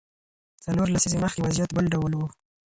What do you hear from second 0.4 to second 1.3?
څلور لسیزې